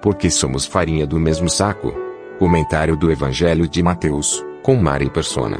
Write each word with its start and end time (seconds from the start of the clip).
Porque 0.00 0.30
somos 0.30 0.64
farinha 0.64 1.06
do 1.06 1.18
mesmo 1.18 1.48
saco. 1.48 1.92
Comentário 2.38 2.96
do 2.96 3.10
Evangelho 3.10 3.68
de 3.68 3.82
Mateus, 3.82 4.44
com 4.62 4.76
Mari 4.76 5.10
Persona. 5.10 5.58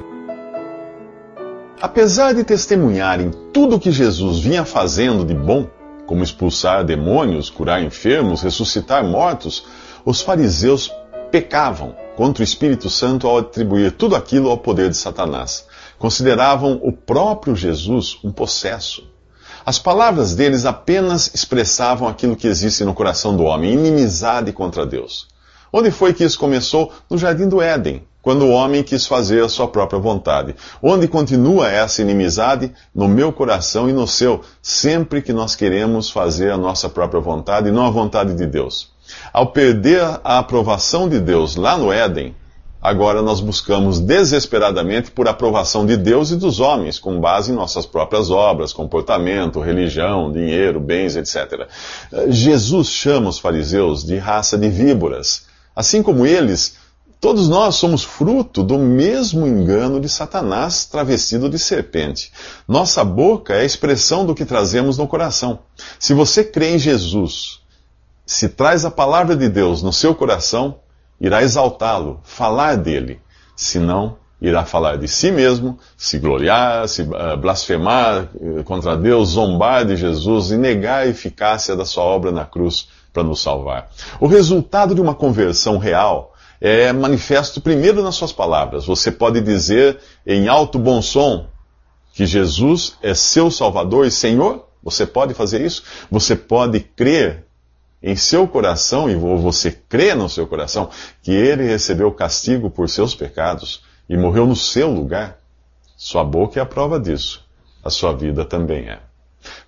Apesar 1.80 2.34
de 2.34 2.44
testemunharem 2.44 3.30
tudo 3.52 3.76
o 3.76 3.80
que 3.80 3.90
Jesus 3.90 4.40
vinha 4.40 4.64
fazendo 4.64 5.24
de 5.24 5.34
bom, 5.34 5.68
como 6.06 6.22
expulsar 6.22 6.84
demônios, 6.84 7.50
curar 7.50 7.82
enfermos, 7.82 8.42
ressuscitar 8.42 9.04
mortos, 9.04 9.66
os 10.04 10.20
fariseus 10.20 10.90
pecavam 11.30 11.94
contra 12.16 12.42
o 12.42 12.44
Espírito 12.44 12.88
Santo 12.88 13.26
ao 13.26 13.38
atribuir 13.38 13.92
tudo 13.92 14.16
aquilo 14.16 14.50
ao 14.50 14.58
poder 14.58 14.88
de 14.88 14.96
Satanás. 14.96 15.66
Consideravam 15.98 16.80
o 16.82 16.92
próprio 16.92 17.54
Jesus 17.54 18.18
um 18.24 18.32
possesso. 18.32 19.17
As 19.68 19.78
palavras 19.78 20.34
deles 20.34 20.64
apenas 20.64 21.30
expressavam 21.34 22.08
aquilo 22.08 22.34
que 22.34 22.46
existe 22.46 22.84
no 22.84 22.94
coração 22.94 23.36
do 23.36 23.44
homem, 23.44 23.74
inimizade 23.74 24.50
contra 24.50 24.86
Deus. 24.86 25.28
Onde 25.70 25.90
foi 25.90 26.14
que 26.14 26.24
isso 26.24 26.38
começou? 26.38 26.90
No 27.10 27.18
jardim 27.18 27.46
do 27.46 27.60
Éden, 27.60 28.02
quando 28.22 28.46
o 28.46 28.50
homem 28.50 28.82
quis 28.82 29.06
fazer 29.06 29.44
a 29.44 29.48
sua 29.50 29.68
própria 29.68 30.00
vontade. 30.00 30.56
Onde 30.82 31.06
continua 31.06 31.70
essa 31.70 32.00
inimizade? 32.00 32.72
No 32.94 33.06
meu 33.06 33.30
coração 33.30 33.90
e 33.90 33.92
no 33.92 34.08
seu, 34.08 34.40
sempre 34.62 35.20
que 35.20 35.34
nós 35.34 35.54
queremos 35.54 36.08
fazer 36.08 36.50
a 36.50 36.56
nossa 36.56 36.88
própria 36.88 37.20
vontade 37.20 37.68
e 37.68 37.70
não 37.70 37.84
a 37.84 37.90
vontade 37.90 38.32
de 38.32 38.46
Deus. 38.46 38.90
Ao 39.34 39.48
perder 39.48 40.00
a 40.24 40.38
aprovação 40.38 41.10
de 41.10 41.20
Deus 41.20 41.56
lá 41.56 41.76
no 41.76 41.92
Éden, 41.92 42.34
agora 42.80 43.22
nós 43.22 43.40
buscamos 43.40 43.98
desesperadamente 43.98 45.10
por 45.10 45.28
aprovação 45.28 45.84
de 45.84 45.96
Deus 45.96 46.30
e 46.30 46.36
dos 46.36 46.60
homens, 46.60 46.98
com 46.98 47.20
base 47.20 47.50
em 47.50 47.54
nossas 47.54 47.86
próprias 47.86 48.30
obras, 48.30 48.72
comportamento, 48.72 49.60
religião, 49.60 50.30
dinheiro, 50.30 50.80
bens, 50.80 51.16
etc. 51.16 51.68
Jesus 52.28 52.88
chama 52.88 53.28
os 53.28 53.38
fariseus 53.38 54.04
de 54.04 54.16
raça 54.16 54.56
de 54.56 54.68
víboras. 54.68 55.46
Assim 55.74 56.02
como 56.02 56.26
eles, 56.26 56.76
todos 57.20 57.48
nós 57.48 57.74
somos 57.76 58.04
fruto 58.04 58.62
do 58.62 58.78
mesmo 58.78 59.46
engano 59.46 60.00
de 60.00 60.08
Satanás 60.08 60.84
travestido 60.84 61.48
de 61.48 61.58
serpente. 61.58 62.32
Nossa 62.66 63.04
boca 63.04 63.54
é 63.54 63.60
a 63.60 63.64
expressão 63.64 64.24
do 64.24 64.34
que 64.34 64.44
trazemos 64.44 64.98
no 64.98 65.06
coração. 65.06 65.60
Se 65.98 66.14
você 66.14 66.44
crê 66.44 66.74
em 66.74 66.78
Jesus, 66.78 67.60
se 68.24 68.48
traz 68.48 68.84
a 68.84 68.90
palavra 68.90 69.34
de 69.34 69.48
Deus 69.48 69.82
no 69.82 69.92
seu 69.92 70.14
coração, 70.14 70.80
irá 71.20 71.42
exaltá-lo, 71.42 72.20
falar 72.22 72.76
dele. 72.76 73.20
Se 73.56 73.78
não, 73.78 74.16
irá 74.40 74.64
falar 74.64 74.96
de 74.96 75.08
si 75.08 75.32
mesmo, 75.32 75.78
se 75.96 76.18
gloriar, 76.18 76.88
se 76.88 77.02
uh, 77.02 77.36
blasfemar 77.36 78.28
contra 78.64 78.96
Deus, 78.96 79.30
zombar 79.30 79.84
de 79.84 79.96
Jesus 79.96 80.50
e 80.50 80.56
negar 80.56 81.02
a 81.02 81.06
eficácia 81.06 81.74
da 81.74 81.84
sua 81.84 82.04
obra 82.04 82.30
na 82.30 82.44
cruz 82.44 82.88
para 83.12 83.24
nos 83.24 83.42
salvar. 83.42 83.90
O 84.20 84.26
resultado 84.26 84.94
de 84.94 85.00
uma 85.00 85.14
conversão 85.14 85.78
real 85.78 86.34
é 86.60 86.92
manifesto 86.92 87.60
primeiro 87.60 88.02
nas 88.02 88.14
suas 88.14 88.32
palavras. 88.32 88.86
Você 88.86 89.10
pode 89.10 89.40
dizer 89.40 89.98
em 90.26 90.48
alto 90.48 90.78
bom 90.78 91.02
som 91.02 91.46
que 92.12 92.26
Jesus 92.26 92.94
é 93.02 93.14
seu 93.14 93.50
Salvador 93.50 94.06
e 94.06 94.10
Senhor? 94.10 94.66
Você 94.82 95.06
pode 95.06 95.34
fazer 95.34 95.60
isso? 95.60 95.82
Você 96.10 96.36
pode 96.36 96.80
crer 96.80 97.47
em 98.02 98.16
seu 98.16 98.46
coração, 98.46 99.10
e 99.10 99.14
você 99.14 99.70
crê 99.70 100.14
no 100.14 100.28
seu 100.28 100.46
coração, 100.46 100.90
que 101.22 101.32
ele 101.32 101.64
recebeu 101.64 102.12
castigo 102.12 102.70
por 102.70 102.88
seus 102.88 103.14
pecados 103.14 103.82
e 104.08 104.16
morreu 104.16 104.46
no 104.46 104.56
seu 104.56 104.90
lugar? 104.90 105.38
Sua 105.96 106.22
boca 106.22 106.60
é 106.60 106.62
a 106.62 106.66
prova 106.66 107.00
disso. 107.00 107.44
A 107.84 107.90
sua 107.90 108.12
vida 108.12 108.44
também 108.44 108.88
é. 108.88 109.00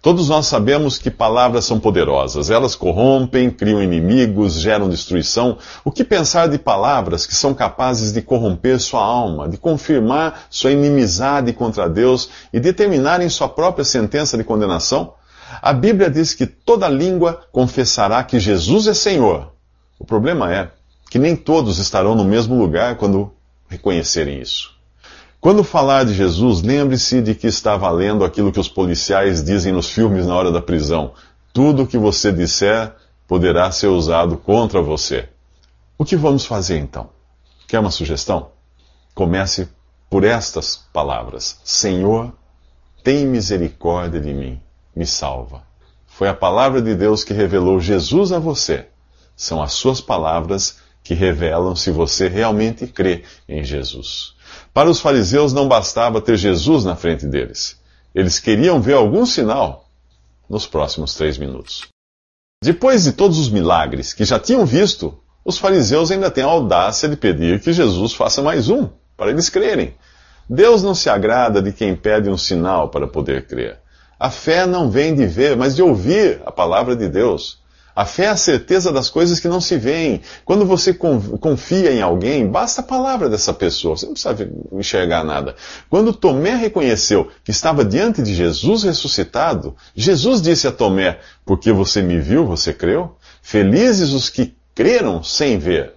Todos 0.03 0.29
nós 0.29 0.47
sabemos 0.47 0.99
que 0.99 1.11
palavras 1.11 1.65
são 1.65 1.79
poderosas. 1.79 2.51
Elas 2.51 2.75
corrompem, 2.75 3.51
criam 3.51 3.83
inimigos, 3.83 4.55
geram 4.55 4.89
destruição. 4.89 5.59
O 5.85 5.91
que 5.91 6.05
pensar 6.05 6.49
de 6.49 6.59
palavras 6.59 7.27
que 7.27 7.35
são 7.35 7.55
capazes 7.55 8.13
de 8.13 8.23
corromper 8.23 8.81
sua 8.81 9.03
alma, 9.03 9.49
de 9.49 9.57
confirmar 9.57 10.47
sua 10.51 10.73
inimizade 10.73 11.53
contra 11.53 11.89
Deus 11.89 12.31
e 12.53 12.59
determinarem 12.59 13.29
sua 13.29 13.49
própria 13.49 13.85
sentença 13.85 14.37
de 14.37 14.45
condenação? 14.45 15.15
A 15.63 15.73
Bíblia 15.73 16.11
diz 16.11 16.33
que 16.33 16.47
toda 16.47 16.89
língua 16.89 17.43
confessará 17.53 18.25
que 18.25 18.41
Jesus 18.41 18.87
é 18.87 18.95
Senhor. 18.95 19.53
O 19.99 20.05
problema 20.05 20.53
é 20.53 20.71
que 21.11 21.19
nem 21.19 21.37
todos 21.37 21.79
estarão 21.79 22.15
no 22.15 22.25
mesmo 22.25 22.57
lugar 22.57 22.97
quando 22.97 23.33
reconhecerem 23.69 24.41
isso. 24.41 24.73
Quando 25.41 25.65
falar 25.65 26.05
de 26.05 26.15
Jesus, 26.15 26.63
lembre-se 26.63 27.21
de 27.21 27.35
que 27.35 27.47
está 27.47 27.77
valendo 27.77 28.25
aquilo 28.25 28.53
que 28.53 28.61
os 28.61 28.69
policiais 28.69 29.43
dizem 29.43 29.73
nos 29.73 29.91
filmes 29.91 30.27
na 30.27 30.35
hora 30.35 30.53
da 30.53 30.63
prisão. 30.63 31.13
Tudo 31.53 31.83
o 31.83 31.87
que 31.87 31.99
você 31.99 32.31
disser 32.31 32.95
poderá 33.27 33.71
ser 33.71 33.87
usado 33.89 34.37
contra 34.37 34.83
você. 34.83 35.29
O 35.97 36.05
que 36.05 36.17
vamos 36.17 36.47
fazer 36.47 36.79
então? 36.79 37.11
Quer 37.67 37.81
uma 37.81 37.91
sugestão? 37.91 38.51
Comece 39.15 39.69
por 40.09 40.25
estas 40.25 40.77
palavras: 40.93 41.61
Senhor, 41.65 42.33
tem 43.03 43.27
misericórdia 43.27 44.21
de 44.21 44.33
mim, 44.35 44.61
me 44.95 45.07
salva. 45.07 45.63
Foi 46.07 46.29
a 46.29 46.35
palavra 46.35 46.83
de 46.83 46.95
Deus 46.95 47.25
que 47.25 47.33
revelou 47.33 47.81
Jesus 47.81 48.33
a 48.33 48.39
você. 48.39 48.87
São 49.37 49.63
as 49.63 49.73
suas 49.73 50.01
palavras 50.01 50.79
que 51.03 51.15
revelam 51.15 51.75
se 51.75 51.91
você 51.91 52.29
realmente 52.29 52.87
crê 52.87 53.25
em 53.49 53.65
Jesus. 53.65 54.35
Para 54.75 54.91
os 54.91 55.01
fariseus 55.01 55.53
não 55.53 55.67
bastava 55.67 56.21
ter 56.21 56.37
Jesus 56.37 56.85
na 56.85 56.95
frente 56.95 57.27
deles. 57.27 57.81
Eles 58.15 58.39
queriam 58.39 58.81
ver 58.81 58.95
algum 58.95 59.25
sinal 59.25 59.89
nos 60.49 60.67
próximos 60.67 61.15
três 61.15 61.39
minutos. 61.39 61.87
Depois 62.63 63.05
de 63.05 63.13
todos 63.13 63.39
os 63.39 63.49
milagres 63.49 64.13
que 64.13 64.25
já 64.25 64.39
tinham 64.39 64.67
visto, 64.67 65.19
os 65.45 65.57
fariseus 65.57 66.11
ainda 66.11 66.31
têm 66.31 66.45
a 66.45 66.49
audácia 66.49 67.09
de 67.09 67.17
pedir 67.17 67.61
que 67.61 67.73
Jesus 67.73 68.13
faça 68.13 68.43
mais 68.43 68.69
um, 68.69 68.89
para 69.17 69.31
eles 69.31 69.49
crerem. 69.49 69.95
Deus 70.49 70.83
não 70.83 70.95
se 70.95 71.09
agrada 71.09 71.63
de 71.63 71.73
quem 71.73 71.97
pede 71.97 72.29
um 72.29 72.37
sinal 72.37 72.89
para 72.89 73.07
poder 73.07 73.47
crer. 73.47 73.79
A 74.21 74.29
fé 74.29 74.67
não 74.67 74.91
vem 74.91 75.15
de 75.15 75.25
ver, 75.25 75.57
mas 75.57 75.75
de 75.75 75.83
ouvir 75.83 76.43
a 76.45 76.53
palavra 76.53 76.95
de 76.95 77.09
Deus. 77.09 77.59
A 77.97 78.05
fé 78.05 78.25
é 78.25 78.29
a 78.29 78.37
certeza 78.37 78.93
das 78.93 79.09
coisas 79.09 79.41
que 79.41 79.49
não 79.49 79.63
se 79.63 79.79
veem. 79.79 80.21
Quando 80.45 80.67
você 80.67 80.93
confia 80.93 81.91
em 81.91 82.03
alguém, 82.03 82.47
basta 82.47 82.83
a 82.83 82.85
palavra 82.85 83.31
dessa 83.31 83.55
pessoa, 83.55 83.97
você 83.97 84.05
não 84.05 84.13
precisa 84.13 84.51
enxergar 84.73 85.25
nada. 85.25 85.57
Quando 85.89 86.13
Tomé 86.13 86.55
reconheceu 86.55 87.29
que 87.43 87.51
estava 87.51 87.83
diante 87.83 88.21
de 88.21 88.35
Jesus 88.35 88.83
ressuscitado, 88.83 89.75
Jesus 89.97 90.43
disse 90.43 90.69
a 90.69 90.73
Tomé: 90.73 91.19
Porque 91.43 91.73
você 91.73 92.03
me 92.03 92.21
viu, 92.21 92.45
você 92.45 92.75
creu? 92.75 93.17
Felizes 93.41 94.13
os 94.13 94.29
que 94.29 94.55
creram 94.75 95.23
sem 95.23 95.59
ver. 95.59 95.95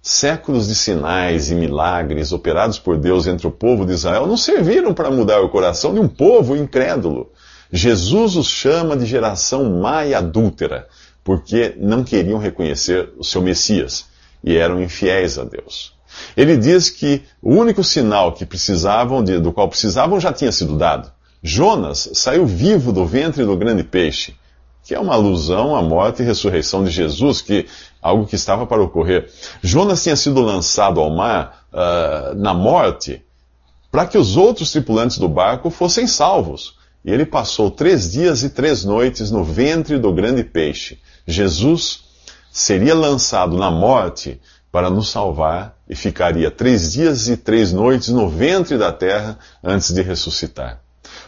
Séculos 0.00 0.68
de 0.68 0.74
sinais 0.74 1.50
e 1.50 1.54
milagres 1.54 2.30
operados 2.30 2.78
por 2.78 2.98
Deus 2.98 3.26
entre 3.26 3.46
o 3.46 3.50
povo 3.50 3.86
de 3.86 3.94
Israel 3.94 4.26
não 4.26 4.36
serviram 4.36 4.92
para 4.92 5.10
mudar 5.10 5.40
o 5.40 5.48
coração 5.48 5.92
de 5.92 5.98
um 5.98 6.06
povo 6.06 6.54
incrédulo. 6.54 7.32
Jesus 7.76 8.36
os 8.36 8.46
chama 8.46 8.96
de 8.96 9.04
geração 9.04 9.80
má 9.80 10.06
e 10.06 10.14
adúltera 10.14 10.86
porque 11.24 11.74
não 11.76 12.04
queriam 12.04 12.38
reconhecer 12.38 13.12
o 13.18 13.24
seu 13.24 13.42
Messias 13.42 14.06
e 14.44 14.56
eram 14.56 14.80
infiéis 14.80 15.40
a 15.40 15.42
Deus. 15.42 15.92
Ele 16.36 16.56
diz 16.56 16.88
que 16.88 17.24
o 17.42 17.52
único 17.52 17.82
sinal 17.82 18.32
que 18.32 18.46
precisavam, 18.46 19.24
de, 19.24 19.40
do 19.40 19.52
qual 19.52 19.68
precisavam, 19.68 20.20
já 20.20 20.32
tinha 20.32 20.52
sido 20.52 20.78
dado. 20.78 21.10
Jonas 21.42 22.10
saiu 22.14 22.46
vivo 22.46 22.92
do 22.92 23.04
ventre 23.04 23.44
do 23.44 23.56
grande 23.56 23.82
peixe, 23.82 24.36
que 24.84 24.94
é 24.94 25.00
uma 25.00 25.14
alusão 25.14 25.74
à 25.74 25.82
morte 25.82 26.22
e 26.22 26.24
ressurreição 26.24 26.84
de 26.84 26.92
Jesus, 26.92 27.42
que 27.42 27.66
algo 28.00 28.24
que 28.24 28.36
estava 28.36 28.66
para 28.68 28.84
ocorrer. 28.84 29.28
Jonas 29.60 30.00
tinha 30.00 30.14
sido 30.14 30.42
lançado 30.42 31.00
ao 31.00 31.10
mar 31.10 31.66
uh, 31.72 32.36
na 32.36 32.54
morte 32.54 33.20
para 33.90 34.06
que 34.06 34.16
os 34.16 34.36
outros 34.36 34.70
tripulantes 34.70 35.18
do 35.18 35.28
barco 35.28 35.70
fossem 35.70 36.06
salvos. 36.06 36.83
E 37.04 37.10
ele 37.10 37.26
passou 37.26 37.70
três 37.70 38.10
dias 38.10 38.42
e 38.42 38.48
três 38.48 38.84
noites 38.84 39.30
no 39.30 39.44
ventre 39.44 39.98
do 39.98 40.12
grande 40.12 40.42
peixe. 40.42 40.98
Jesus 41.26 42.04
seria 42.50 42.94
lançado 42.94 43.56
na 43.58 43.70
morte 43.70 44.40
para 44.72 44.88
nos 44.88 45.10
salvar 45.10 45.76
e 45.88 45.94
ficaria 45.94 46.50
três 46.50 46.92
dias 46.92 47.28
e 47.28 47.36
três 47.36 47.72
noites 47.72 48.08
no 48.08 48.28
ventre 48.28 48.78
da 48.78 48.90
terra 48.90 49.38
antes 49.62 49.92
de 49.92 50.02
ressuscitar. 50.02 50.80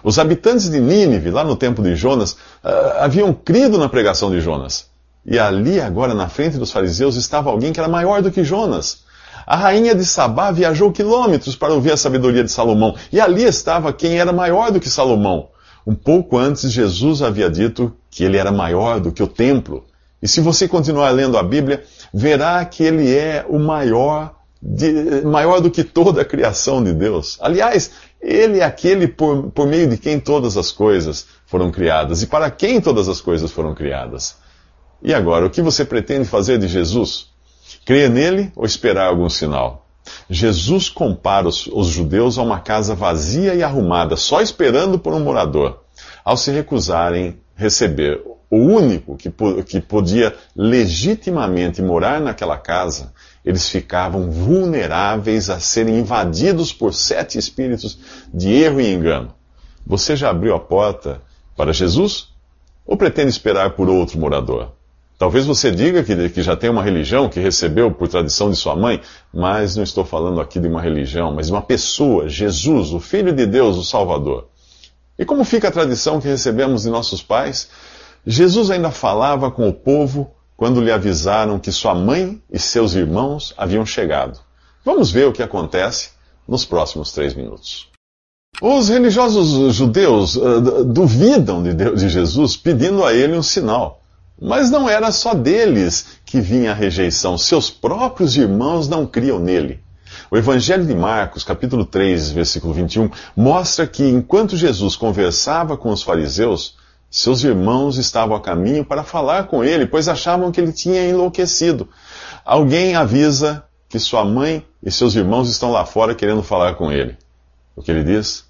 Os 0.02 0.19
habitantes 0.19 0.70
de 0.70 0.81
Nínive, 0.81 1.31
lá 1.31 1.44
no 1.44 1.56
tempo 1.56 1.82
de 1.82 1.94
Jonas, 1.94 2.32
uh, 2.32 2.99
haviam 3.00 3.32
crido 3.32 3.76
na 3.76 3.88
pregação 3.88 4.31
de 4.31 4.40
Jonas. 4.40 4.87
E 5.25 5.38
ali, 5.38 5.81
agora, 5.81 6.14
na 6.14 6.28
frente 6.28 6.56
dos 6.56 6.73
fariseus, 6.73 7.17
estava 7.17 7.50
alguém 7.50 7.73
que 7.73 7.81
era 7.81 7.88
maior 7.88 8.23
do 8.23 8.31
que 8.31 8.44
Jonas. 8.44 9.05
A 9.46 9.56
rainha 9.56 9.94
de 9.94 10.05
Sabá 10.05 10.50
viajou 10.50 10.90
quilômetros 10.90 11.55
para 11.55 11.75
ouvir 11.75 11.93
a 11.93 11.96
sabedoria 11.96 12.43
de 12.43 12.50
Salomão. 12.50 12.94
E 13.12 13.20
ali 13.20 13.44
estava 13.44 13.93
quem 13.93 14.19
era 14.19 14.32
maior 14.32 14.70
do 14.70 14.81
que 14.81 14.88
Salomão. 14.88 15.49
Um 15.87 15.94
pouco 15.94 16.37
antes, 16.37 16.73
Jesus 16.73 17.23
havia 17.23 17.49
dito 17.49 17.97
que 18.11 18.25
ele 18.25 18.37
era 18.37 18.50
maior 18.50 18.99
do 18.99 19.12
que 19.12 19.23
o 19.23 19.29
templo. 19.29 19.85
E 20.21 20.27
se 20.27 20.41
você 20.41 20.67
continuar 20.67 21.11
lendo 21.11 21.38
a 21.38 21.43
Bíblia, 21.43 21.85
verá 22.12 22.65
que 22.65 22.83
ele 22.83 23.15
é 23.15 23.47
o 23.49 23.59
maior, 23.59 24.35
de, 24.61 25.23
maior 25.25 25.61
do 25.61 25.71
que 25.71 25.85
toda 25.85 26.23
a 26.23 26.25
criação 26.25 26.83
de 26.83 26.93
Deus. 26.93 27.38
Aliás, 27.41 27.93
ele 28.21 28.59
é 28.59 28.65
aquele 28.65 29.06
por, 29.06 29.50
por 29.53 29.69
meio 29.69 29.88
de 29.88 29.97
quem 29.97 30.19
todas 30.19 30.56
as 30.56 30.73
coisas 30.73 31.27
foram 31.47 31.71
criadas 31.71 32.23
e 32.23 32.27
para 32.27 32.50
quem 32.50 32.81
todas 32.81 33.09
as 33.09 33.21
coisas 33.21 33.53
foram 33.53 33.73
criadas. 33.73 34.37
E 35.00 35.15
agora, 35.15 35.47
o 35.47 35.50
que 35.50 35.62
você 35.62 35.85
pretende 35.85 36.25
fazer 36.25 36.59
de 36.59 36.67
Jesus? 36.67 37.29
Crer 37.85 38.11
nele 38.11 38.50
ou 38.56 38.67
esperar 38.67 39.06
algum 39.06 39.29
sinal? 39.29 39.86
Jesus 40.29 40.88
compara 40.88 41.49
os, 41.49 41.67
os, 41.67 41.88
judeus 41.88 42.38
a 42.38 42.43
uma 42.43 42.61
casa 42.61 42.94
vazia 42.94 43.55
e 43.55 43.62
arrumada, 43.62 44.17
só 44.17 44.41
esperando 44.41 44.99
por 44.99 45.12
um 45.12 45.20
morador. 45.20 45.82
Ao 46.25 46.37
se 46.37 46.50
recusarem 46.50 47.38
receber 47.55 48.23
o 48.50 48.56
único 48.58 49.17
que, 49.17 49.32
que 49.64 49.81
podia 49.81 50.35
legitimamente 50.55 51.82
morar 51.82 52.20
naquela 52.20 52.56
casa, 52.56 53.12
eles 53.44 53.69
ficavam 53.69 54.31
vulneráveis 54.31 55.50
a 55.50 55.61
serem 55.61 55.99
invadidos 55.99 56.73
por 56.73 56.94
sete 56.94 57.38
espíritos 57.38 57.99
de 58.32 58.52
erro 58.52 58.81
e 58.81 58.93
engano. 58.93 59.35
Você 59.87 60.17
já 60.17 60.31
abriu 60.31 60.55
a 60.55 60.61
porta 60.61 61.23
para 61.56 61.73
Jesus? 61.73 62.29
Ou 62.85 62.97
pretende 62.97 63.31
esperar 63.31 63.70
por 63.70 63.88
outro 63.88 64.19
morador? 64.19 64.75
Talvez 65.19 65.47
você 65.47 65.71
diga 65.71 66.05
que, 66.05 66.29
que, 66.29 66.43
já 66.43 66.55
tem 66.55 66.69
uma 66.69 66.83
religião 66.83 67.29
que 67.29 67.41
recebeu 67.41 67.91
por 67.91 68.07
tradição 68.07 68.51
de 68.51 68.57
sua 68.57 68.77
mãe, 68.77 69.01
mas 69.33 69.75
não 69.75 69.83
estou 69.83 70.05
falando 70.05 70.41
aqui 70.41 70.61
de 70.61 70.69
uma 70.69 70.81
religião, 70.81 71.35
mas 71.35 71.47
de 71.47 71.53
uma 71.53 71.63
pessoa, 71.63 72.29
Jesus, 72.29 72.93
o 72.93 73.01
Filho 73.01 73.33
de 73.33 73.47
Deus, 73.47 73.77
o 73.79 73.85
Salvador. 73.85 74.49
E 75.19 75.25
como 75.25 75.43
fica 75.45 75.69
a 75.69 75.73
tradição 75.73 76.21
que 76.21 76.29
recebemos 76.29 76.83
de 76.83 76.91
nossos 76.91 77.23
pais? 77.23 77.71
Jesus 78.27 78.71
ainda 78.71 78.91
falava 78.91 79.51
com 79.51 79.67
o 79.67 79.73
povo 79.73 80.31
quando 80.55 80.83
lhe 80.83 80.93
avisaram 80.93 81.59
que 81.59 81.73
sua 81.73 81.95
mãe 81.95 82.41
e 82.51 82.59
seus 82.59 82.95
irmãos 82.95 83.55
haviam 83.57 83.87
chegado. 83.87 84.39
Vamos 84.85 85.11
ver 85.11 85.27
o 85.27 85.33
que 85.33 85.43
acontece 85.43 86.11
nos 86.47 86.65
próximos 86.65 87.12
três 87.12 87.35
minutos. 87.35 87.89
Os 88.61 88.89
religiosos 88.89 89.75
judeus 89.75 90.37
uh, 90.37 90.85
duvidam 90.85 91.62
de, 91.62 91.75
Deus, 91.75 92.01
de 92.01 92.09
Jesus, 92.09 92.57
pedindo 92.57 93.05
a 93.05 93.12
ele 93.12 93.37
um 93.37 93.43
sinal. 93.43 94.03
Mas 94.41 94.71
não 94.71 94.88
era 94.88 95.11
só 95.11 95.33
deles 95.35 96.19
que 96.25 96.41
vinha 96.41 96.73
a 96.73 96.75
rejeição, 96.75 97.38
seus 97.38 97.71
próprios 97.71 98.37
irmãos 98.37 98.88
não 98.88 99.06
criam 99.06 99.38
nele. 99.38 99.81
O 100.31 100.37
Evangelho 100.37 100.85
de 100.85 100.94
Marcos, 100.94 101.44
capítulo 101.44 101.85
3, 101.85 102.33
versículo 102.33 102.75
21, 102.75 103.11
mostra 103.35 103.87
que 103.87 104.05
enquanto 104.05 104.56
Jesus 104.56 104.97
conversava 104.97 105.77
com 105.77 105.91
os 105.91 106.03
fariseus, 106.03 106.77
seus 107.11 107.44
irmãos 107.44 107.97
estavam 107.97 108.37
a 108.37 108.41
caminho 108.41 108.85
para 108.85 109.03
falar 109.03 109.44
com 109.44 109.65
ele, 109.65 109.87
pois 109.87 110.09
achavam 110.09 110.53
que 110.53 110.61
ele 110.61 110.73
tinha 110.73 111.09
enlouquecido. 111.09 111.88
Alguém 112.44 112.94
avisa 112.94 113.65
que 113.88 113.99
sua 113.99 114.25
mãe 114.25 114.67
e 114.83 114.91
seus 114.91 115.15
irmãos 115.15 115.49
estão 115.49 115.71
lá 115.71 115.87
fora 115.87 116.15
querendo 116.15 116.43
falar 116.43 116.75
com 116.75 116.93
ele. 116.93 117.17
O 117.75 117.83
que 117.83 117.91
ele 117.91 118.05
diz? 118.05 118.44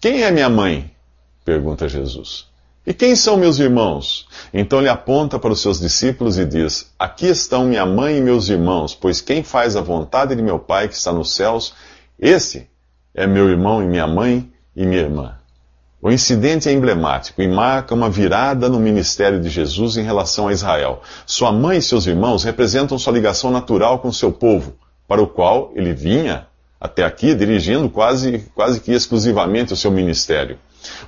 Quem 0.00 0.22
é 0.22 0.30
minha 0.30 0.48
mãe? 0.48 0.90
pergunta 1.44 1.88
Jesus. 1.88 2.51
E 2.84 2.92
quem 2.92 3.14
são 3.14 3.36
meus 3.36 3.60
irmãos? 3.60 4.26
Então 4.52 4.80
ele 4.80 4.88
aponta 4.88 5.38
para 5.38 5.52
os 5.52 5.62
seus 5.62 5.78
discípulos 5.78 6.36
e 6.36 6.44
diz: 6.44 6.92
Aqui 6.98 7.26
estão 7.26 7.64
minha 7.64 7.86
mãe 7.86 8.18
e 8.18 8.20
meus 8.20 8.48
irmãos, 8.48 8.92
pois 8.94 9.20
quem 9.20 9.44
faz 9.44 9.76
a 9.76 9.80
vontade 9.80 10.34
de 10.34 10.42
meu 10.42 10.58
Pai 10.58 10.88
que 10.88 10.94
está 10.94 11.12
nos 11.12 11.34
céus, 11.34 11.74
esse 12.18 12.68
é 13.14 13.24
meu 13.24 13.48
irmão 13.48 13.82
e 13.82 13.86
minha 13.86 14.06
mãe 14.06 14.50
e 14.74 14.84
minha 14.84 15.02
irmã. 15.02 15.36
O 16.00 16.10
incidente 16.10 16.68
é 16.68 16.72
emblemático 16.72 17.40
e 17.40 17.46
marca 17.46 17.94
uma 17.94 18.10
virada 18.10 18.68
no 18.68 18.80
ministério 18.80 19.40
de 19.40 19.48
Jesus 19.48 19.96
em 19.96 20.02
relação 20.02 20.48
a 20.48 20.52
Israel. 20.52 21.00
Sua 21.24 21.52
mãe 21.52 21.78
e 21.78 21.82
seus 21.82 22.08
irmãos 22.08 22.42
representam 22.42 22.98
sua 22.98 23.12
ligação 23.12 23.52
natural 23.52 24.00
com 24.00 24.10
seu 24.10 24.32
povo, 24.32 24.74
para 25.06 25.22
o 25.22 25.28
qual 25.28 25.70
ele 25.76 25.92
vinha 25.92 26.48
até 26.80 27.04
aqui 27.04 27.32
dirigindo 27.36 27.88
quase, 27.88 28.44
quase 28.52 28.80
que 28.80 28.90
exclusivamente 28.90 29.72
o 29.72 29.76
seu 29.76 29.92
ministério. 29.92 30.58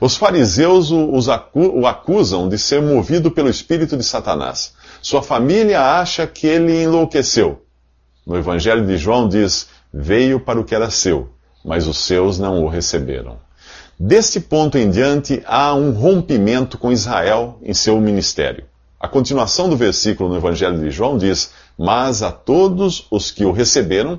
Os 0.01 0.17
fariseus 0.17 0.91
o, 0.91 1.31
acu, 1.31 1.81
o 1.81 1.87
acusam 1.87 2.49
de 2.49 2.59
ser 2.59 2.83
movido 2.83 3.31
pelo 3.31 3.49
espírito 3.49 3.97
de 3.97 4.05
Satanás. 4.05 4.75
Sua 5.01 5.23
família 5.23 5.81
acha 5.81 6.27
que 6.27 6.47
ele 6.47 6.83
enlouqueceu. 6.83 7.63
No 8.27 8.37
Evangelho 8.37 8.87
de 8.87 8.97
João 8.97 9.29
diz: 9.29 9.69
Veio 9.93 10.41
para 10.41 10.59
o 10.59 10.65
que 10.65 10.75
era 10.75 10.91
seu, 10.91 11.31
mas 11.65 11.87
os 11.87 11.99
seus 11.99 12.39
não 12.39 12.65
o 12.65 12.69
receberam. 12.69 13.39
Deste 13.99 14.41
ponto 14.41 14.77
em 14.77 14.91
diante, 14.91 15.43
há 15.47 15.75
um 15.75 15.93
rompimento 15.93 16.77
com 16.79 16.91
Israel 16.91 17.59
em 17.63 17.73
seu 17.73 18.01
ministério. 18.01 18.65
A 18.99 19.07
continuação 19.07 19.69
do 19.69 19.77
versículo 19.77 20.31
no 20.31 20.37
Evangelho 20.37 20.81
de 20.81 20.91
João 20.91 21.19
diz: 21.19 21.53
Mas 21.79 22.23
a 22.23 22.33
todos 22.33 23.07
os 23.11 23.31
que 23.31 23.45
o 23.45 23.53
receberam, 23.53 24.19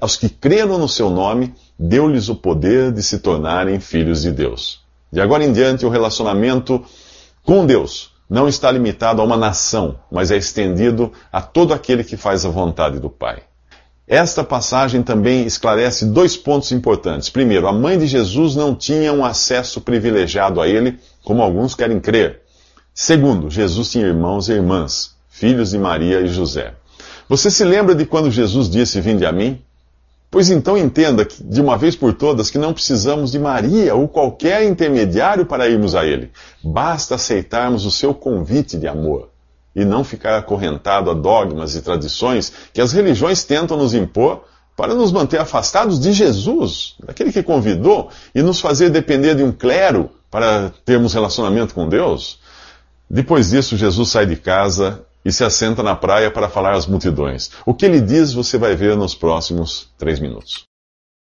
aos 0.00 0.16
que 0.16 0.28
creram 0.28 0.78
no 0.78 0.88
seu 0.88 1.08
nome, 1.08 1.54
deu-lhes 1.78 2.28
o 2.28 2.34
poder 2.34 2.90
de 2.90 3.02
se 3.02 3.20
tornarem 3.20 3.78
filhos 3.78 4.22
de 4.22 4.32
Deus. 4.32 4.85
De 5.16 5.22
agora 5.22 5.42
em 5.42 5.50
diante, 5.50 5.86
o 5.86 5.88
relacionamento 5.88 6.84
com 7.42 7.64
Deus 7.64 8.10
não 8.28 8.46
está 8.46 8.70
limitado 8.70 9.22
a 9.22 9.24
uma 9.24 9.34
nação, 9.34 9.98
mas 10.12 10.30
é 10.30 10.36
estendido 10.36 11.10
a 11.32 11.40
todo 11.40 11.72
aquele 11.72 12.04
que 12.04 12.18
faz 12.18 12.44
a 12.44 12.50
vontade 12.50 13.00
do 13.00 13.08
Pai. 13.08 13.38
Esta 14.06 14.44
passagem 14.44 15.02
também 15.02 15.46
esclarece 15.46 16.04
dois 16.04 16.36
pontos 16.36 16.70
importantes. 16.70 17.30
Primeiro, 17.30 17.66
a 17.66 17.72
mãe 17.72 17.98
de 17.98 18.06
Jesus 18.06 18.54
não 18.54 18.74
tinha 18.74 19.10
um 19.10 19.24
acesso 19.24 19.80
privilegiado 19.80 20.60
a 20.60 20.68
ele, 20.68 20.98
como 21.24 21.40
alguns 21.40 21.74
querem 21.74 21.98
crer. 21.98 22.42
Segundo, 22.92 23.48
Jesus 23.48 23.90
tinha 23.90 24.06
irmãos 24.06 24.50
e 24.50 24.52
irmãs, 24.52 25.16
filhos 25.30 25.70
de 25.70 25.78
Maria 25.78 26.20
e 26.20 26.28
José. 26.28 26.74
Você 27.26 27.50
se 27.50 27.64
lembra 27.64 27.94
de 27.94 28.04
quando 28.04 28.30
Jesus 28.30 28.68
disse: 28.68 29.00
Vinde 29.00 29.24
a 29.24 29.32
mim? 29.32 29.62
Pois 30.30 30.50
então 30.50 30.76
entenda 30.76 31.24
que, 31.24 31.42
de 31.42 31.60
uma 31.60 31.78
vez 31.78 31.94
por 31.94 32.12
todas 32.12 32.50
que 32.50 32.58
não 32.58 32.72
precisamos 32.72 33.30
de 33.30 33.38
Maria 33.38 33.94
ou 33.94 34.08
qualquer 34.08 34.64
intermediário 34.64 35.46
para 35.46 35.68
irmos 35.68 35.94
a 35.94 36.04
Ele. 36.04 36.30
Basta 36.62 37.14
aceitarmos 37.14 37.84
o 37.86 37.90
seu 37.90 38.12
convite 38.12 38.76
de 38.76 38.88
amor 38.88 39.30
e 39.74 39.84
não 39.84 40.02
ficar 40.02 40.38
acorrentado 40.38 41.10
a 41.10 41.14
dogmas 41.14 41.74
e 41.74 41.82
tradições 41.82 42.52
que 42.72 42.80
as 42.80 42.92
religiões 42.92 43.44
tentam 43.44 43.76
nos 43.76 43.94
impor 43.94 44.44
para 44.76 44.94
nos 44.94 45.10
manter 45.10 45.40
afastados 45.40 45.98
de 45.98 46.12
Jesus, 46.12 46.96
daquele 47.02 47.32
que 47.32 47.42
convidou, 47.42 48.10
e 48.34 48.42
nos 48.42 48.60
fazer 48.60 48.90
depender 48.90 49.34
de 49.34 49.42
um 49.42 49.50
clero 49.50 50.10
para 50.30 50.70
termos 50.84 51.14
relacionamento 51.14 51.72
com 51.72 51.88
Deus. 51.88 52.40
Depois 53.08 53.50
disso, 53.50 53.76
Jesus 53.76 54.10
sai 54.10 54.26
de 54.26 54.36
casa 54.36 55.05
e 55.26 55.32
se 55.32 55.42
assenta 55.42 55.82
na 55.82 55.96
praia 55.96 56.30
para 56.30 56.48
falar 56.48 56.74
às 56.74 56.86
multidões. 56.86 57.50
O 57.66 57.74
que 57.74 57.84
ele 57.84 58.00
diz 58.00 58.32
você 58.32 58.56
vai 58.56 58.76
ver 58.76 58.96
nos 58.96 59.12
próximos 59.12 59.88
três 59.98 60.20
minutos. 60.20 60.62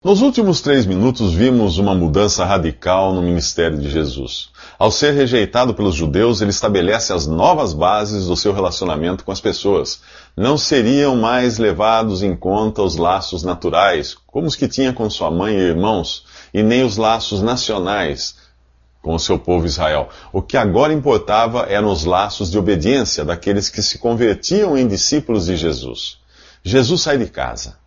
Nos 0.03 0.21
últimos 0.21 0.59
três 0.59 0.85
minutos, 0.85 1.33
vimos 1.33 1.77
uma 1.77 1.95
mudança 1.95 2.43
radical 2.43 3.13
no 3.13 3.21
ministério 3.21 3.77
de 3.77 3.89
Jesus. 3.89 4.49
Ao 4.77 4.91
ser 4.91 5.13
rejeitado 5.13 5.73
pelos 5.73 5.95
judeus, 5.95 6.41
ele 6.41 6.49
estabelece 6.49 7.13
as 7.13 7.25
novas 7.25 7.71
bases 7.71 8.25
do 8.25 8.35
seu 8.35 8.51
relacionamento 8.51 9.23
com 9.23 9.31
as 9.31 9.39
pessoas. 9.39 10.01
Não 10.35 10.57
seriam 10.57 11.15
mais 11.15 11.57
levados 11.57 12.21
em 12.21 12.35
conta 12.35 12.81
os 12.81 12.97
laços 12.97 13.43
naturais, 13.43 14.13
como 14.27 14.45
os 14.45 14.57
que 14.57 14.67
tinha 14.67 14.91
com 14.91 15.09
sua 15.09 15.31
mãe 15.31 15.55
e 15.55 15.69
irmãos, 15.69 16.25
e 16.53 16.61
nem 16.61 16.83
os 16.83 16.97
laços 16.97 17.41
nacionais 17.41 18.35
com 19.05 19.13
o 19.13 19.19
seu 19.19 19.37
povo 19.37 19.67
Israel. 19.67 20.09
O 20.33 20.41
que 20.41 20.57
agora 20.57 20.91
importava 20.91 21.67
eram 21.69 21.91
os 21.91 22.05
laços 22.05 22.49
de 22.49 22.57
obediência 22.57 23.23
daqueles 23.23 23.69
que 23.69 23.83
se 23.83 23.99
convertiam 23.99 24.75
em 24.75 24.87
discípulos 24.87 25.45
de 25.45 25.55
Jesus. 25.55 26.17
Jesus 26.63 27.03
sai 27.03 27.19
de 27.19 27.27
casa. 27.27 27.77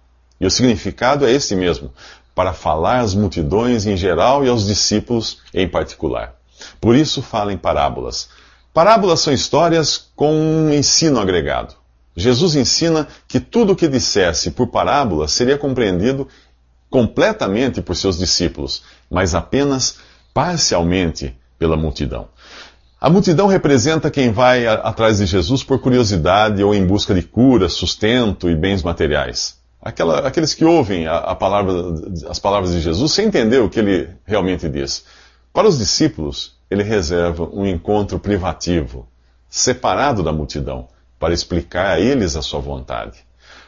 E 0.40 0.46
o 0.46 0.50
significado 0.50 1.26
é 1.26 1.32
esse 1.32 1.56
mesmo, 1.56 1.92
para 2.37 2.52
falar 2.52 3.00
às 3.00 3.14
multidões 3.14 3.84
em 3.84 3.96
geral 3.96 4.44
e 4.44 4.48
aos 4.48 4.64
discípulos 4.64 5.38
em 5.52 5.66
particular. 5.66 6.37
Por 6.80 6.94
isso 6.94 7.20
fala 7.20 7.52
em 7.52 7.58
parábolas. 7.58 8.28
Parábolas 8.72 9.18
são 9.18 9.32
histórias 9.32 10.10
com 10.14 10.32
um 10.32 10.72
ensino 10.72 11.18
agregado. 11.18 11.75
Jesus 12.14 12.54
ensina 12.54 13.08
que 13.26 13.40
tudo 13.40 13.72
o 13.72 13.76
que 13.76 13.88
dissesse 13.88 14.52
por 14.52 14.68
parábola 14.68 15.26
seria 15.26 15.58
compreendido 15.58 16.28
completamente 16.88 17.82
por 17.82 17.96
seus 17.96 18.16
discípulos, 18.18 18.84
mas 19.10 19.34
apenas 19.34 19.98
parcialmente 20.38 21.37
pela 21.59 21.76
multidão. 21.76 22.28
A 23.00 23.11
multidão 23.11 23.49
representa 23.49 24.09
quem 24.09 24.30
vai 24.30 24.68
atrás 24.68 25.18
de 25.18 25.26
Jesus 25.26 25.64
por 25.64 25.80
curiosidade 25.80 26.62
ou 26.62 26.73
em 26.73 26.87
busca 26.87 27.12
de 27.12 27.23
cura, 27.23 27.68
sustento 27.68 28.49
e 28.49 28.54
bens 28.54 28.85
materiais. 28.85 29.57
Aquela, 29.83 30.21
aqueles 30.21 30.54
que 30.54 30.64
ouvem 30.64 31.09
a, 31.09 31.16
a 31.16 31.35
palavra, 31.35 31.73
as 32.30 32.38
palavras 32.38 32.71
de 32.71 32.80
Jesus 32.80 33.11
sem 33.11 33.26
entender 33.26 33.59
o 33.59 33.68
que 33.68 33.80
ele 33.80 34.11
realmente 34.25 34.68
diz. 34.68 35.04
Para 35.52 35.66
os 35.66 35.76
discípulos, 35.76 36.57
ele 36.71 36.85
reserva 36.85 37.42
um 37.52 37.66
encontro 37.66 38.21
privativo, 38.21 39.09
separado 39.49 40.23
da 40.23 40.33
multidão, 40.33 40.87
para 41.18 41.35
explicar 41.35 41.97
a 41.97 42.00
eles 42.00 42.37
a 42.37 42.42
sua 42.42 42.61
vontade. 42.61 43.18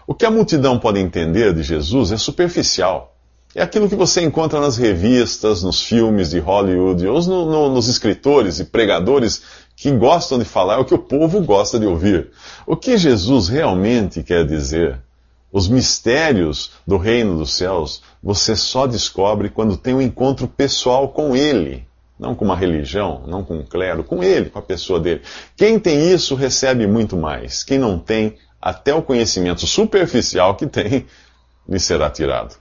O 0.07 0.15
que 0.15 0.25
a 0.25 0.31
multidão 0.31 0.79
pode 0.79 1.01
entender 1.01 1.53
de 1.53 1.65
Jesus 1.65 2.13
é 2.13 2.17
superficial. 2.17 3.10
É 3.53 3.63
aquilo 3.63 3.89
que 3.89 3.97
você 3.97 4.23
encontra 4.23 4.61
nas 4.61 4.77
revistas, 4.77 5.65
nos 5.65 5.83
filmes 5.83 6.31
de 6.31 6.39
Hollywood, 6.39 7.05
ou 7.09 7.21
no, 7.23 7.47
no, 7.47 7.69
nos 7.69 7.89
escritores 7.89 8.61
e 8.61 8.65
pregadores 8.65 9.43
que 9.75 9.91
gostam 9.91 10.39
de 10.39 10.45
falar 10.45 10.79
o 10.79 10.85
que 10.85 10.95
o 10.95 10.99
povo 10.99 11.41
gosta 11.41 11.79
de 11.79 11.85
ouvir. 11.85 12.31
O 12.65 12.77
que 12.77 12.97
Jesus 12.97 13.49
realmente 13.49 14.23
quer 14.23 14.47
dizer, 14.47 15.01
os 15.53 15.69
mistérios 15.69 16.71
do 16.87 16.97
reino 16.97 17.39
dos 17.39 17.55
céus, 17.55 18.03
você 18.23 18.55
só 18.55 18.87
descobre 18.87 19.49
quando 19.49 19.77
tem 19.77 19.95
um 19.95 20.01
encontro 20.01 20.47
pessoal 20.47 21.09
com 21.09 21.35
Ele. 21.35 21.85
Não 22.17 22.37
com 22.37 22.45
uma 22.45 22.55
religião, 22.55 23.25
não 23.27 23.43
com 23.43 23.59
um 23.59 23.65
clero, 23.65 24.05
com 24.05 24.23
Ele, 24.23 24.49
com 24.49 24.61
a 24.61 24.63
pessoa 24.63 25.01
dele. 25.01 25.23
Quem 25.57 25.77
tem 25.81 26.13
isso 26.13 26.37
recebe 26.37 26.87
muito 26.87 27.17
mais. 27.17 27.65
Quem 27.65 27.81
não 27.81 27.99
tem, 27.99 28.37
até 28.63 28.95
o 28.95 29.03
conhecimento 29.03 29.67
superficial 29.67 30.55
que 30.55 30.69
tem, 30.69 31.07
lhe 31.69 31.81
será 31.81 32.09
tirado. 32.11 32.55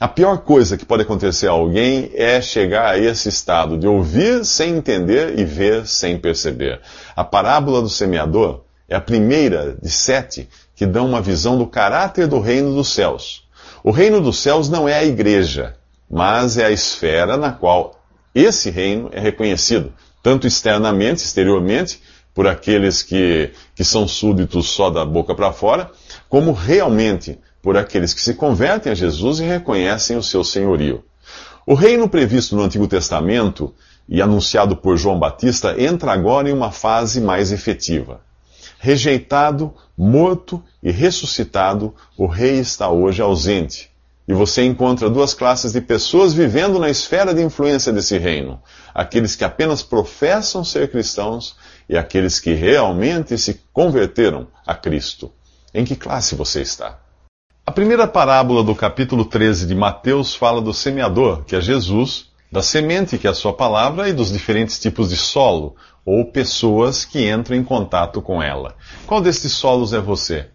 A 0.00 0.08
pior 0.08 0.38
coisa 0.38 0.78
que 0.78 0.86
pode 0.86 1.02
acontecer 1.02 1.46
a 1.46 1.50
alguém 1.50 2.10
é 2.14 2.40
chegar 2.40 2.88
a 2.88 2.98
esse 2.98 3.28
estado 3.28 3.76
de 3.76 3.86
ouvir 3.86 4.46
sem 4.46 4.76
entender 4.76 5.38
e 5.38 5.44
ver 5.44 5.86
sem 5.86 6.16
perceber. 6.16 6.80
A 7.14 7.22
parábola 7.22 7.82
do 7.82 7.88
semeador 7.90 8.62
é 8.88 8.96
a 8.96 9.00
primeira 9.00 9.76
de 9.80 9.90
sete 9.90 10.48
que 10.74 10.86
dão 10.86 11.06
uma 11.06 11.20
visão 11.20 11.58
do 11.58 11.66
caráter 11.66 12.26
do 12.26 12.40
reino 12.40 12.74
dos 12.74 12.88
céus. 12.94 13.46
O 13.84 13.90
reino 13.90 14.22
dos 14.22 14.38
céus 14.38 14.70
não 14.70 14.88
é 14.88 14.94
a 14.94 15.04
igreja, 15.04 15.76
mas 16.10 16.56
é 16.56 16.64
a 16.64 16.70
esfera 16.70 17.36
na 17.36 17.52
qual 17.52 18.00
esse 18.34 18.70
reino 18.70 19.10
é 19.12 19.20
reconhecido, 19.20 19.92
tanto 20.22 20.46
externamente, 20.46 21.22
exteriormente, 21.22 22.00
por 22.34 22.46
aqueles 22.46 23.02
que, 23.02 23.50
que 23.74 23.84
são 23.84 24.08
súditos 24.08 24.70
só 24.70 24.88
da 24.88 25.04
boca 25.04 25.34
para 25.34 25.52
fora, 25.52 25.90
como 26.26 26.52
realmente 26.52 27.38
por 27.62 27.76
aqueles 27.76 28.14
que 28.14 28.20
se 28.20 28.34
convertem 28.34 28.92
a 28.92 28.94
Jesus 28.94 29.40
e 29.40 29.44
reconhecem 29.44 30.16
o 30.16 30.22
seu 30.22 30.42
senhorio. 30.42 31.04
O 31.66 31.74
reino 31.74 32.08
previsto 32.08 32.56
no 32.56 32.62
Antigo 32.62 32.88
Testamento 32.88 33.74
e 34.08 34.20
anunciado 34.20 34.76
por 34.76 34.96
João 34.96 35.18
Batista 35.18 35.80
entra 35.80 36.12
agora 36.12 36.48
em 36.48 36.52
uma 36.52 36.72
fase 36.72 37.20
mais 37.20 37.52
efetiva. 37.52 38.20
Rejeitado, 38.78 39.74
morto 39.96 40.62
e 40.82 40.90
ressuscitado, 40.90 41.94
o 42.16 42.26
rei 42.26 42.58
está 42.58 42.88
hoje 42.90 43.20
ausente. 43.20 43.90
E 44.26 44.32
você 44.32 44.64
encontra 44.64 45.10
duas 45.10 45.34
classes 45.34 45.72
de 45.72 45.80
pessoas 45.80 46.32
vivendo 46.32 46.78
na 46.78 46.88
esfera 46.88 47.34
de 47.34 47.42
influência 47.42 47.92
desse 47.92 48.16
reino: 48.16 48.62
aqueles 48.94 49.36
que 49.36 49.44
apenas 49.44 49.82
professam 49.82 50.64
ser 50.64 50.90
cristãos 50.90 51.56
e 51.88 51.96
aqueles 51.96 52.40
que 52.40 52.52
realmente 52.52 53.36
se 53.36 53.60
converteram 53.72 54.46
a 54.66 54.74
Cristo. 54.74 55.32
Em 55.74 55.84
que 55.84 55.96
classe 55.96 56.34
você 56.34 56.62
está? 56.62 56.98
A 57.70 57.72
primeira 57.72 58.08
parábola 58.08 58.64
do 58.64 58.74
capítulo 58.74 59.24
13 59.24 59.64
de 59.64 59.76
Mateus 59.76 60.34
fala 60.34 60.60
do 60.60 60.74
semeador, 60.74 61.44
que 61.44 61.54
é 61.54 61.60
Jesus, 61.60 62.26
da 62.50 62.64
semente, 62.64 63.16
que 63.16 63.28
é 63.28 63.30
a 63.30 63.32
sua 63.32 63.52
palavra, 63.52 64.08
e 64.08 64.12
dos 64.12 64.32
diferentes 64.32 64.76
tipos 64.80 65.10
de 65.10 65.16
solo, 65.16 65.76
ou 66.04 66.24
pessoas 66.24 67.04
que 67.04 67.30
entram 67.30 67.56
em 67.56 67.62
contato 67.62 68.20
com 68.20 68.42
ela. 68.42 68.74
Qual 69.06 69.20
destes 69.20 69.52
solos 69.52 69.92
é 69.92 70.00
você? 70.00 70.48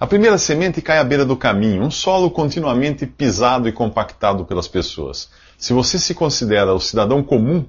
A 0.00 0.06
primeira 0.06 0.38
semente 0.38 0.80
cai 0.80 0.96
à 0.96 1.04
beira 1.04 1.26
do 1.26 1.36
caminho, 1.36 1.82
um 1.82 1.90
solo 1.90 2.30
continuamente 2.30 3.04
pisado 3.04 3.68
e 3.68 3.72
compactado 3.72 4.46
pelas 4.46 4.66
pessoas. 4.66 5.28
Se 5.58 5.74
você 5.74 5.98
se 5.98 6.14
considera 6.14 6.72
o 6.72 6.80
cidadão 6.80 7.22
comum, 7.22 7.66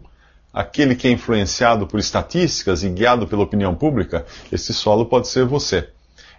aquele 0.53 0.95
que 0.95 1.09
é 1.09 1.11
influenciado 1.11 1.85
por 1.87 1.99
estatísticas 1.99 2.83
e 2.83 2.89
guiado 2.89 3.27
pela 3.27 3.43
opinião 3.43 3.75
pública, 3.75 4.25
esse 4.49 4.73
solo 4.73 5.07
pode 5.07 5.27
ser 5.27 5.43
você. 5.43 5.89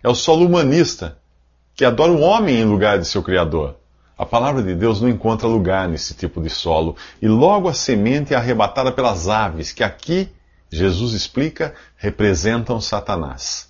É 0.02 0.08
o 0.08 0.14
solo 0.14 0.46
humanista, 0.46 1.18
que 1.74 1.84
adora 1.84 2.12
o 2.12 2.20
homem 2.20 2.60
em 2.60 2.64
lugar 2.64 2.98
de 2.98 3.06
seu 3.06 3.22
Criador. 3.22 3.76
A 4.16 4.24
palavra 4.24 4.62
de 4.62 4.74
Deus 4.74 5.00
não 5.00 5.08
encontra 5.08 5.48
lugar 5.48 5.88
nesse 5.88 6.14
tipo 6.14 6.40
de 6.40 6.48
solo, 6.48 6.96
e 7.20 7.26
logo 7.26 7.68
a 7.68 7.74
semente 7.74 8.32
é 8.32 8.36
arrebatada 8.36 8.92
pelas 8.92 9.28
aves, 9.28 9.72
que 9.72 9.82
aqui, 9.82 10.28
Jesus 10.70 11.14
explica, 11.14 11.74
representam 11.96 12.80
Satanás. 12.80 13.68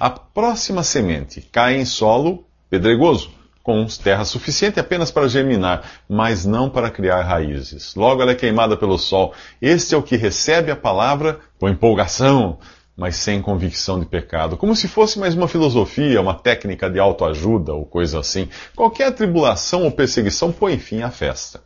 A 0.00 0.08
próxima 0.08 0.82
semente 0.82 1.42
cai 1.52 1.76
em 1.76 1.84
solo 1.84 2.44
pedregoso, 2.70 3.30
com 3.62 3.86
terra 3.86 4.24
suficiente 4.24 4.80
apenas 4.80 5.10
para 5.10 5.28
germinar, 5.28 5.82
mas 6.08 6.44
não 6.44 6.68
para 6.68 6.90
criar 6.90 7.22
raízes. 7.22 7.94
Logo 7.94 8.22
ela 8.22 8.32
é 8.32 8.34
queimada 8.34 8.76
pelo 8.76 8.98
sol. 8.98 9.34
Este 9.60 9.94
é 9.94 9.98
o 9.98 10.02
que 10.02 10.16
recebe 10.16 10.70
a 10.72 10.76
palavra 10.76 11.38
com 11.60 11.68
empolgação, 11.68 12.58
mas 12.96 13.16
sem 13.16 13.40
convicção 13.40 13.98
de 13.98 14.06
pecado, 14.06 14.56
como 14.56 14.76
se 14.76 14.86
fosse 14.86 15.18
mais 15.18 15.34
uma 15.34 15.48
filosofia, 15.48 16.20
uma 16.20 16.34
técnica 16.34 16.90
de 16.90 16.98
autoajuda 16.98 17.72
ou 17.72 17.84
coisa 17.86 18.20
assim. 18.20 18.48
Qualquer 18.76 19.12
tribulação 19.12 19.84
ou 19.84 19.90
perseguição 19.90 20.52
põe 20.52 20.78
fim 20.78 21.02
à 21.02 21.10
festa. 21.10 21.62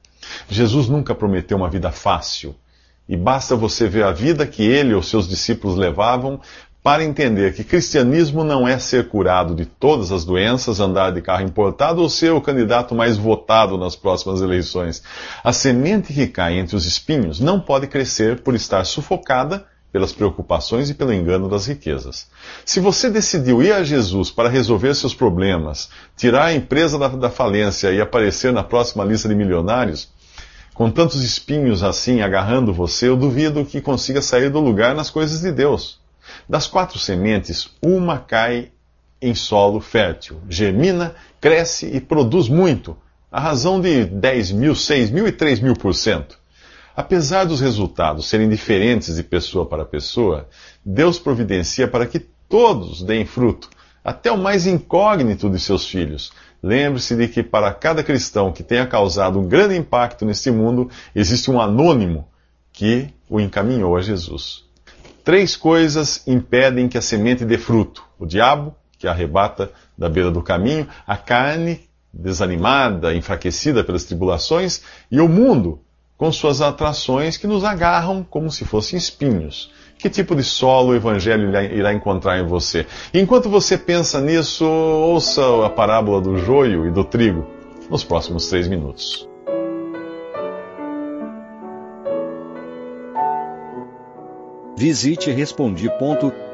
Jesus 0.49 0.89
nunca 0.89 1.15
prometeu 1.15 1.57
uma 1.57 1.71
vida 1.71 1.91
fácil, 1.91 2.55
e 3.09 3.17
basta 3.17 3.55
você 3.55 3.87
ver 3.89 4.05
a 4.05 4.11
vida 4.11 4.47
que 4.47 4.63
ele 4.65 4.93
ou 4.93 5.03
seus 5.03 5.29
discípulos 5.29 5.77
levavam 5.77 6.41
para 6.83 7.03
entender 7.03 7.53
que 7.53 7.65
cristianismo 7.65 8.45
não 8.45 8.67
é 8.67 8.79
ser 8.79 9.09
curado 9.09 9.57
de 9.57 9.67
todas 9.67 10.13
as 10.13 10.25
doenças, 10.25 10.79
andar 10.79 11.11
de 11.11 11.21
carro 11.21 11.43
importado 11.43 12.01
ou 12.01 12.09
ser 12.09 12.33
o 12.33 12.41
candidato 12.41 12.95
mais 12.95 13.17
votado 13.17 13.77
nas 13.77 13.97
próximas 13.97 14.41
eleições. 14.41 15.03
A 15.43 15.53
semente 15.53 16.13
que 16.13 16.29
cai 16.29 16.59
entre 16.59 16.77
os 16.77 16.87
espinhos 16.87 17.41
não 17.41 17.59
pode 17.59 17.89
crescer 17.89 18.41
por 18.41 18.55
estar 18.55 18.85
sufocada 18.85 19.67
pelas 19.97 20.13
preocupações 20.13 20.91
e 20.91 20.95
pelo 20.95 21.11
engano 21.11 21.49
das 21.49 21.65
riquezas. 21.65 22.27
Se 22.67 22.81
você 22.81 23.09
decidiu 23.09 23.63
ir 23.63 23.73
a 23.73 23.83
Jesus 23.83 24.31
para 24.31 24.51
resolver 24.51 24.95
seus 24.95 25.15
problemas, 25.15 25.89
tirar 26.15 26.45
a 26.45 26.53
empresa 26.53 26.99
da, 26.99 27.09
da 27.09 27.31
falência 27.31 27.91
e 27.91 27.99
aparecer 27.99 28.53
na 28.53 28.63
próxima 28.63 29.03
lista 29.03 29.27
de 29.27 29.35
milionários, 29.35 30.11
com 30.75 30.91
tantos 30.91 31.25
espinhos 31.25 31.83
assim 31.83 32.21
agarrando 32.21 32.75
você, 32.75 33.09
eu 33.09 33.17
duvido 33.17 33.65
que 33.65 33.81
consiga 33.81 34.21
sair 34.21 34.51
do 34.51 34.61
lugar 34.61 34.95
nas 34.95 35.09
coisas 35.09 35.41
de 35.41 35.51
Deus. 35.51 35.99
Das 36.47 36.67
quatro 36.67 36.99
sementes, 36.99 37.71
uma 37.81 38.19
cai 38.19 38.69
em 39.23 39.35
solo 39.35 39.81
fértil, 39.81 40.43
germina, 40.47 41.15
cresce 41.41 41.87
e 41.87 42.03
produz 42.03 42.51
muito, 42.51 42.95
a 43.33 43.41
razão 43.41 43.81
de 43.81 44.05
10 44.05 44.53
mil, 44.53 44.75
6 44.75 45.09
mil 45.11 45.27
e 45.27 45.33
3 45.33 45.59
mil 45.61 45.73
por 45.73 45.95
cento. 45.95 46.39
Apesar 46.97 47.45
dos 47.45 47.61
resultados 47.61 48.27
serem 48.27 48.49
diferentes 48.49 49.17
de 49.17 49.23
pessoa 49.23 49.67
para 49.67 49.85
pessoa, 49.85 50.49
Deus 50.83 51.19
providencia 51.19 51.87
para 51.87 52.07
que 52.07 52.19
todos 52.19 53.03
deem 53.03 53.27
fruto, 53.27 53.69
até 54.03 54.33
o 54.33 54.39
mais 54.39 54.67
incógnito 54.67 55.51
de 55.51 55.61
seus 55.61 55.87
filhos. 55.87 56.33
Lembre-se 56.63 57.15
de 57.15 57.29
que 57.29 57.43
para 57.43 57.71
cada 57.75 58.03
cristão 58.03 58.51
que 58.51 58.63
tenha 58.63 58.87
causado 58.87 59.39
um 59.39 59.47
grande 59.47 59.77
impacto 59.77 60.25
neste 60.25 60.51
mundo, 60.51 60.89
existe 61.15 61.51
um 61.51 61.61
anônimo 61.61 62.27
que 62.73 63.09
o 63.29 63.39
encaminhou 63.39 63.95
a 63.95 64.01
Jesus. 64.01 64.65
Três 65.23 65.55
coisas 65.55 66.27
impedem 66.27 66.89
que 66.89 66.97
a 66.97 67.03
semente 67.03 67.45
dê 67.45 67.59
fruto: 67.59 68.03
o 68.19 68.25
diabo, 68.25 68.75
que 68.99 69.07
arrebata 69.07 69.71
da 69.99 70.09
beira 70.09 70.31
do 70.31 70.41
caminho, 70.41 70.89
a 71.07 71.17
carne, 71.19 71.83
desanimada, 72.11 73.15
enfraquecida 73.15 73.85
pelas 73.85 74.05
tribulações, 74.05 74.81
e 75.11 75.21
o 75.21 75.29
mundo, 75.29 75.83
com 76.17 76.33
suas 76.33 76.61
atrações 76.61 77.37
que 77.37 77.47
nos 77.47 77.65
agarram 77.65 78.25
como 78.29 78.51
se 78.51 78.65
fossem 78.65 78.97
espinhos. 78.97 79.71
Que 79.99 80.11
tipo 80.11 80.35
de 80.37 80.43
solo 80.43 80.91
o 80.91 80.95
Evangelho 80.95 81.49
irá 81.73 81.93
encontrar 81.93 82.39
em 82.39 82.47
você? 82.47 82.87
E 83.13 83.19
enquanto 83.19 83.49
você 83.49 83.79
pensa 83.79 84.21
nisso, 84.21 84.65
ouça 84.67 85.43
a 85.65 85.71
parábola 85.71 86.21
do 86.21 86.37
joio 86.39 86.87
e 86.87 86.91
do 86.91 87.05
trigo 87.05 87.47
nos 87.89 88.05
próximos 88.05 88.49
três 88.49 88.69
minutos. 88.69 89.29
Visite 94.77 95.31
Respondi.com.br. 95.31 96.47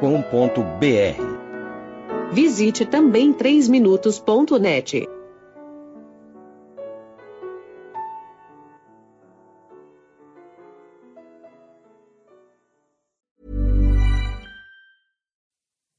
Visite 2.33 2.87
também 2.87 3.33
3minutos.net. 3.33 5.09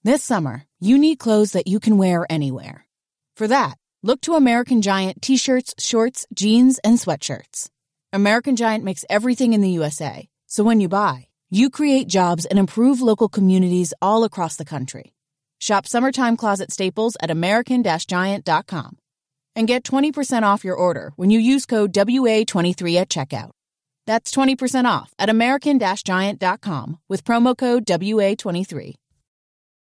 This 0.06 0.22
summer, 0.22 0.66
you 0.82 0.98
need 0.98 1.18
clothes 1.18 1.54
that 1.54 1.66
you 1.66 1.80
can 1.80 1.98
wear 1.98 2.28
anywhere. 2.30 2.86
For 3.38 3.48
that, 3.48 3.78
look 4.02 4.20
to 4.22 4.34
American 4.34 4.82
Giant 4.82 5.22
t 5.22 5.38
shirts, 5.38 5.74
shorts, 5.80 6.28
jeans, 6.34 6.78
and 6.80 6.98
sweatshirts. 6.98 7.70
American 8.12 8.58
Giant 8.58 8.84
makes 8.84 9.06
everything 9.10 9.54
in 9.54 9.62
the 9.62 9.70
USA, 9.70 10.28
so 10.46 10.62
when 10.62 10.82
you 10.82 10.90
buy, 10.90 11.28
you 11.50 11.70
create 11.70 12.10
jobs 12.10 12.44
and 12.44 12.60
improve 12.60 13.00
local 13.00 13.30
communities 13.30 13.94
all 14.02 14.26
across 14.26 14.58
the 14.58 14.66
country. 14.66 15.14
Shop 15.62 15.88
summertime 15.88 16.36
closet 16.36 16.74
staples 16.74 17.16
at 17.22 17.32
American 17.32 17.82
Giant.com 17.82 18.98
and 19.56 19.68
get 19.70 19.86
20% 19.86 20.44
off 20.44 20.66
your 20.66 20.76
order 20.76 21.14
when 21.16 21.30
you 21.30 21.40
use 21.40 21.66
code 21.66 21.94
WA23 21.94 22.98
at 22.98 23.08
checkout. 23.08 23.52
That's 24.06 24.34
20% 24.34 24.84
off 24.84 25.14
at 25.18 25.30
American 25.30 25.80
Giant.com 25.80 27.00
with 27.08 27.24
promo 27.24 27.58
code 27.58 27.86
WA23. 27.86 28.96